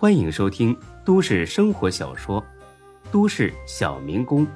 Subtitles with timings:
[0.00, 0.74] 欢迎收听
[1.04, 2.40] 都市生活小说
[3.12, 4.46] 《都市小民工》，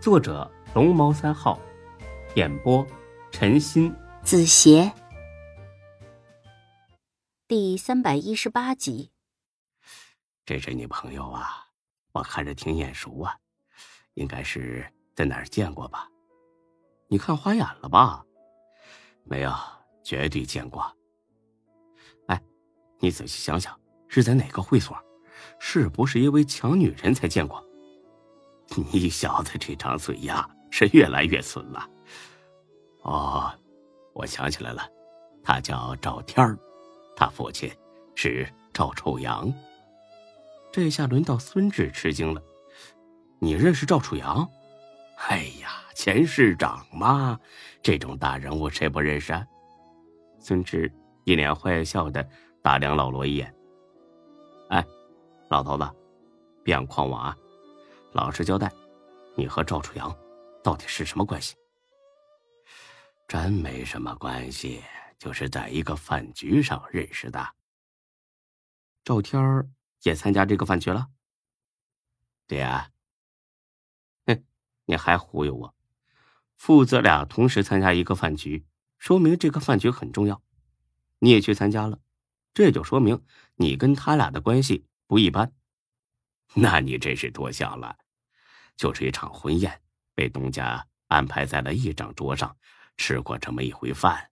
[0.00, 1.60] 作者龙猫三号，
[2.34, 2.82] 演播
[3.30, 4.90] 陈鑫、子邪，
[7.46, 9.10] 第三百一十八集。
[10.46, 11.66] 这是你朋友啊，
[12.12, 13.36] 我看着挺眼熟啊，
[14.14, 16.08] 应该是在哪儿见过吧？
[17.08, 18.24] 你看花眼了吧？
[19.24, 19.52] 没有，
[20.02, 20.90] 绝对见过。
[22.28, 22.42] 哎，
[22.98, 23.78] 你仔细想想，
[24.08, 24.96] 是在哪个会所？
[25.58, 27.62] 是不是因为抢女人才见过？
[28.92, 31.88] 你小子这张嘴呀，是越来越损了。
[33.02, 33.50] 哦，
[34.12, 34.82] 我想起来了，
[35.42, 36.58] 他叫赵天儿，
[37.14, 37.70] 他父亲
[38.14, 39.52] 是赵楚阳。
[40.72, 42.42] 这下轮到孙志吃惊了，
[43.38, 44.46] 你认识赵楚阳？
[45.28, 47.38] 哎呀，前市长嘛，
[47.82, 49.46] 这种大人物谁不认识啊？
[50.40, 50.92] 孙志
[51.24, 52.28] 一脸坏笑的
[52.62, 53.54] 打量老罗一眼。
[54.68, 54.84] 哎，
[55.48, 55.88] 老头子，
[56.64, 57.36] 别想诓我啊！
[58.12, 58.72] 老实交代，
[59.36, 60.16] 你和赵楚阳
[60.62, 61.54] 到底是什么关系？
[63.28, 64.82] 真没什么关系，
[65.18, 67.46] 就是在一个饭局上认识的。
[69.04, 69.68] 赵天儿。
[70.02, 71.08] 也参加这个饭局了。
[72.46, 72.92] 对呀，
[74.24, 74.44] 哼，
[74.84, 75.74] 你还忽悠我？
[76.54, 78.64] 父子俩同时参加一个饭局，
[78.98, 80.40] 说明这个饭局很重要。
[81.18, 81.98] 你也去参加了，
[82.56, 83.22] 这就说明
[83.56, 85.52] 你跟他俩的关系不一般。
[86.54, 87.98] 那你真是多想了，
[88.76, 89.82] 就是一场婚宴，
[90.14, 92.56] 被东家安排在了一张桌上，
[92.96, 94.30] 吃过这么一回饭。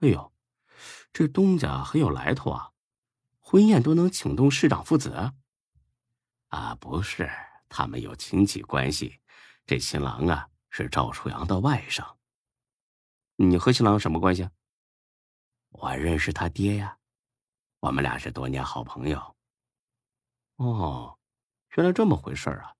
[0.00, 0.30] 哎呦，
[1.10, 2.72] 这东家很有来头啊！
[3.40, 5.32] 婚宴都能请动市长父子？
[6.48, 7.30] 啊，不是，
[7.70, 9.20] 他们有亲戚关系。
[9.64, 12.16] 这新郎啊是赵楚阳的外甥。
[13.36, 14.50] 你和新郎什么关系？
[15.70, 16.98] 我认识他爹呀，
[17.86, 19.36] 我们俩是多年好朋友。
[20.56, 21.16] 哦，
[21.76, 22.74] 原来这么回事啊，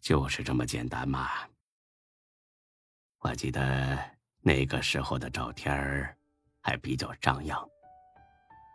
[0.00, 1.28] 就是这么简单嘛。
[3.18, 4.02] 我记得
[4.40, 6.16] 那个时候的赵天儿
[6.62, 7.62] 还比较张扬。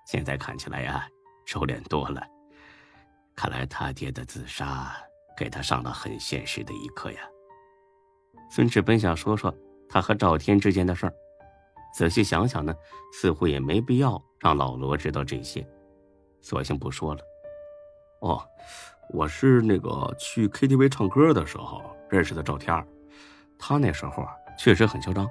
[0.06, 1.10] 现在看起来呀，
[1.48, 2.24] 收敛多了。
[3.36, 4.96] 看来他爹的自杀
[5.36, 7.22] 给他上了很现实的一课呀。
[8.52, 9.52] 孙志本想说说
[9.90, 11.14] 他和赵天之间的事儿，
[11.94, 12.74] 仔细想想呢，
[13.14, 15.66] 似乎也没必要让老罗知道这些，
[16.42, 17.22] 索性不说了。
[18.22, 18.42] 哦，
[19.10, 22.86] 我是那个去 KTV 唱歌的时候认识的赵天
[23.60, 25.30] 他那时候啊确实很嚣张，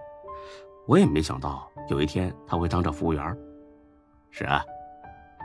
[0.87, 3.37] 我也没想到有一天他会当上服务员。
[4.31, 4.65] 是啊，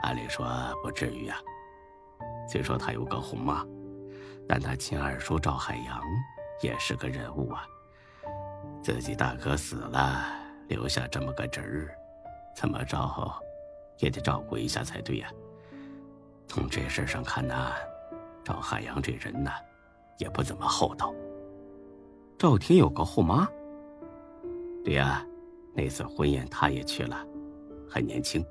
[0.02, 0.46] 按理说
[0.82, 1.36] 不至于啊。
[2.48, 3.64] 虽说他有个红妈，
[4.48, 6.00] 但他亲二叔赵海洋
[6.62, 7.66] 也是个人物啊。
[8.82, 10.24] 自己大哥死了，
[10.68, 11.98] 留下这么个侄儿，
[12.54, 12.98] 怎么着
[13.98, 15.30] 也得照顾一下才对呀。
[16.46, 17.72] 从这事上看呢，
[18.44, 19.50] 赵海洋这人呢，
[20.18, 21.12] 也不怎么厚道。
[22.38, 23.48] 赵天有个后妈。
[24.84, 25.26] 对呀，
[25.74, 27.26] 那次婚宴他也去了，
[27.90, 28.44] 很年轻。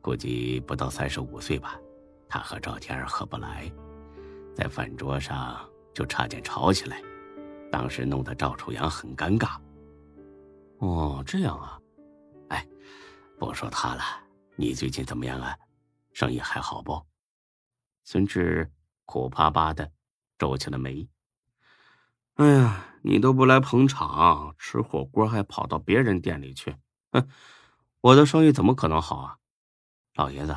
[0.00, 1.78] 估计不到三十五岁吧，
[2.28, 3.70] 他和赵天儿合不来，
[4.54, 5.58] 在饭桌上
[5.92, 7.02] 就差点吵起来，
[7.70, 9.56] 当时弄得赵楚阳很尴尬。
[10.78, 11.80] 哦，这样啊，
[12.48, 12.66] 哎，
[13.38, 14.02] 不说他了，
[14.56, 15.56] 你最近怎么样啊？
[16.12, 17.04] 生意还好不？
[18.04, 18.70] 孙志
[19.04, 19.90] 苦巴巴的
[20.38, 21.08] 皱起了眉。
[22.34, 26.76] 哎呀，你都不来捧场，吃火锅还跑到别人店里去，
[27.12, 27.28] 哼，
[28.00, 29.38] 我的生意怎么可能好啊？
[30.14, 30.56] 老爷子，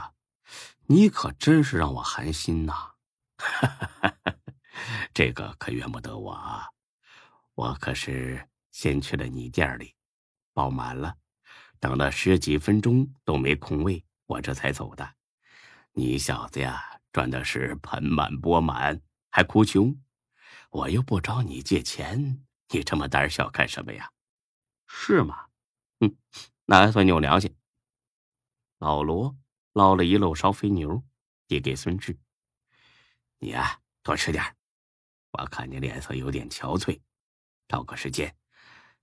[0.88, 2.94] 你可真是让我寒心呐！
[5.14, 6.68] 这个可怨不得我啊，
[7.56, 9.96] 我可是先去了你店里，
[10.58, 11.16] 爆满了，
[11.80, 15.08] 等了十几分钟都没空位，我这才走的。
[15.92, 19.96] 你小子呀，赚的是盆满钵满，还哭穷，
[20.72, 24.12] 我又不找你借钱，你这么胆小干什么呀？
[24.88, 25.46] 是吗？
[26.00, 26.18] 哼，
[26.66, 27.56] 那还算你有良心。
[28.80, 29.38] 老罗。
[29.74, 31.04] 捞了一漏烧肥牛，
[31.48, 32.18] 递给孙志
[33.38, 34.44] ：“你呀，多吃点
[35.30, 37.00] 我看你脸色有点憔悴，
[37.68, 38.36] 找个时间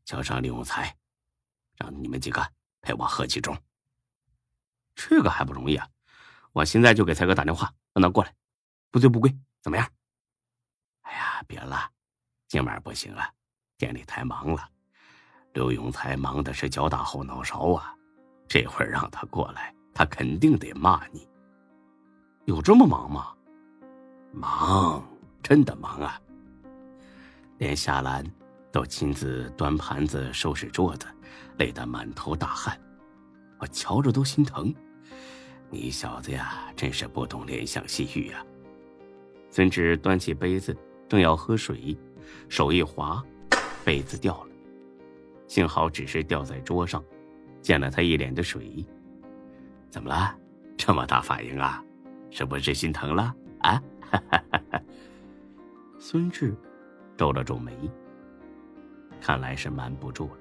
[0.04, 0.96] 叫上李永才，
[1.76, 2.46] 让你们几个
[2.80, 3.56] 陪我喝几盅。
[4.94, 5.88] 这个还不容易啊！
[6.52, 8.34] 我现在就给才哥打电话，让他过来，
[8.90, 9.88] 不醉不归，怎么样
[11.02, 11.90] ？”“哎呀，别了，
[12.48, 13.30] 今晚不行啊，
[13.76, 14.68] 店里太忙了。
[15.52, 17.94] 刘永才忙的是脚打后脑勺啊，
[18.48, 21.24] 这会儿让他过来。”他肯定得骂你。
[22.46, 23.32] 有这么忙吗？
[24.32, 25.00] 忙，
[25.40, 26.20] 真的忙啊！
[27.58, 28.28] 连夏兰
[28.72, 31.06] 都亲自端盘子、收拾桌子，
[31.58, 32.78] 累得满头大汗，
[33.58, 34.74] 我瞧着都心疼。
[35.70, 38.44] 你小子呀，真是不懂怜香惜玉啊！
[39.50, 40.76] 孙志端起杯子，
[41.08, 41.96] 正要喝水，
[42.48, 43.22] 手一滑，
[43.84, 44.50] 杯子掉了。
[45.46, 47.02] 幸好只是掉在桌上，
[47.62, 48.84] 溅了他一脸的水。
[49.90, 50.36] 怎么了？
[50.76, 51.82] 这么大反应啊？
[52.30, 53.82] 是不是心疼了啊？
[55.98, 56.54] 孙志
[57.16, 57.72] 皱了皱眉，
[59.20, 60.38] 看来是瞒不住了。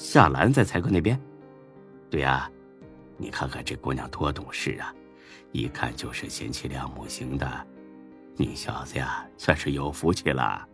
[0.00, 1.20] 夏兰在才哥那边？
[2.10, 2.50] 对呀，
[3.18, 4.94] 你看看这姑娘多懂事啊，
[5.52, 7.66] 一看就是贤妻良母型的。
[8.34, 10.66] 你小子呀，算是有福气了。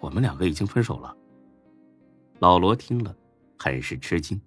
[0.00, 1.14] 我们两个已经分手了。
[2.38, 3.14] 老罗听了，
[3.58, 4.40] 很是吃惊。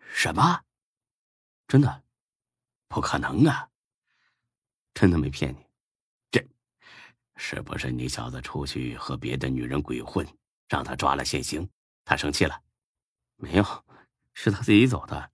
[0.00, 0.60] 什么？
[1.68, 2.02] 真的？
[2.88, 3.68] 不可能啊！
[4.92, 5.64] 真的没骗你。
[6.32, 6.44] 这，
[7.36, 10.26] 是不是你小子出去和别的女人鬼混，
[10.68, 11.66] 让他抓了现行？
[12.04, 12.60] 他生气了？
[13.40, 13.64] 没有，
[14.34, 15.30] 是他自己走的，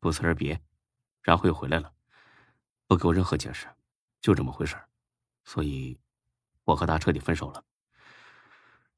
[0.00, 0.60] 不辞而别，
[1.22, 1.94] 然后又回来了，
[2.88, 3.68] 不给我任何解释，
[4.20, 4.76] 就这么回事
[5.44, 5.98] 所以，
[6.64, 7.64] 我和他彻底分手了。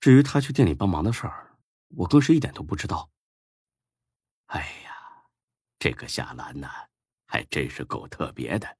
[0.00, 1.58] 至于他去店里帮忙的事儿，
[1.88, 3.11] 我更是一点都不知道。
[4.47, 5.25] 哎呀，
[5.79, 6.88] 这个夏兰呐！
[7.29, 8.79] 还真是够特别的，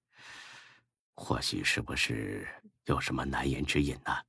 [1.14, 2.49] 或许是不是
[2.84, 4.25] 有什么难言之隐呢？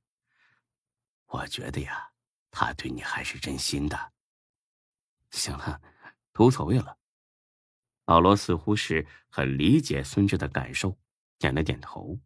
[1.26, 2.10] 我觉得呀，
[2.50, 4.12] 他对你还是真心的。
[5.30, 5.80] 行了，
[6.38, 6.96] 无所谓了。
[8.06, 10.96] 老罗似乎是很理解孙志的感受，
[11.38, 12.18] 点了点头。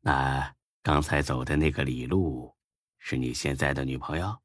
[0.00, 2.54] 那刚才走的那个李璐，
[2.98, 4.40] 是你现在的女朋友？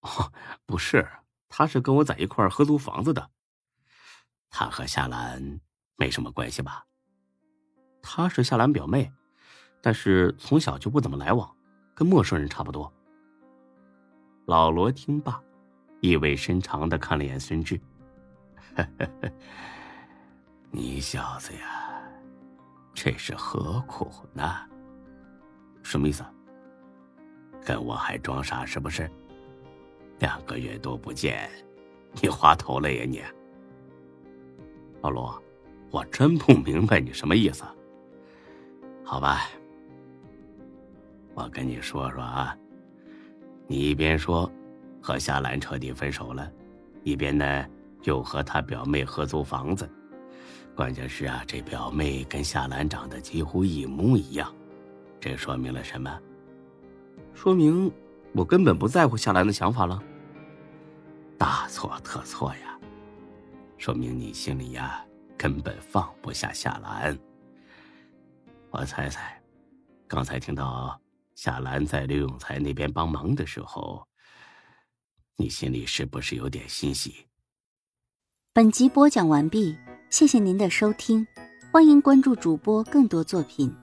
[0.00, 0.32] 哦，
[0.66, 1.08] 不是，
[1.48, 3.30] 她是跟我在一块合租房子的。
[4.48, 5.60] 她和夏兰
[5.96, 6.84] 没什么关系吧？
[8.02, 9.12] 她是夏兰表妹，
[9.80, 11.56] 但是从小就不怎么来往，
[11.94, 12.92] 跟陌生人差不多。
[14.50, 15.40] 老罗听罢，
[16.00, 17.80] 意味深长的看了眼孙志
[20.72, 22.02] ：“你小子呀，
[22.92, 24.52] 这是何苦呢？
[25.84, 26.24] 什么意思？
[27.64, 29.08] 跟我还装傻是不是？
[30.18, 31.48] 两个月多不见，
[32.20, 33.22] 你滑头了呀你？”
[35.00, 35.40] 老罗，
[35.92, 37.62] 我真不明白你什么意思。
[39.04, 39.42] 好吧，
[41.34, 42.58] 我跟你说说啊，
[43.70, 44.50] 你一边说
[45.00, 46.50] 和夏兰彻底分手了，
[47.04, 47.64] 一边呢
[48.02, 49.88] 又和他表妹合租房子，
[50.74, 54.52] 关键是啊，这表妹跟夏兰长得几乎一模一样，
[55.20, 56.20] 这说明了什么？
[57.32, 57.88] 说明
[58.32, 60.02] 我根本不在乎夏兰的想法了。
[61.38, 62.76] 大错特错呀！
[63.78, 65.00] 说明你心里呀
[65.38, 67.16] 根本放不下夏兰。
[68.70, 69.40] 我猜猜，
[70.08, 71.00] 刚才听到
[71.42, 74.06] 夏兰在刘永才那边帮忙的时候，
[75.38, 77.14] 你心里是不是有点欣喜？
[78.52, 79.74] 本集播讲完毕，
[80.10, 81.26] 谢谢您的收听，
[81.72, 83.74] 欢迎关注主播更多作品。